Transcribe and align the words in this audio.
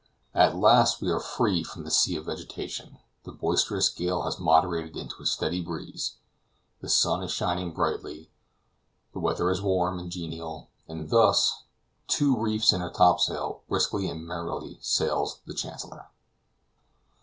At 0.33 0.55
last 0.57 0.99
we 0.99 1.11
are 1.11 1.19
free 1.19 1.63
from 1.63 1.83
the 1.83 1.91
sea 1.91 2.15
of 2.15 2.25
vegetation, 2.25 2.97
the 3.23 3.31
boisterous 3.31 3.87
gale 3.89 4.23
has 4.23 4.39
moderated 4.39 4.97
into 4.97 5.21
a 5.21 5.27
steady 5.27 5.61
breeze, 5.61 6.15
the 6.79 6.89
sun 6.89 7.21
is 7.21 7.31
shining 7.31 7.71
brightly, 7.71 8.31
the 9.13 9.19
weather 9.19 9.51
is 9.51 9.61
warm 9.61 9.99
and 9.99 10.09
genial, 10.09 10.71
and 10.87 11.11
thus, 11.11 11.65
two 12.07 12.35
reefs 12.35 12.73
in 12.73 12.81
her 12.81 12.89
top 12.89 13.19
sails, 13.19 13.61
briskly 13.69 14.09
and 14.09 14.25
merrily 14.25 14.79
sails 14.81 15.41
the 15.45 15.53
Chancellor. 15.53 16.07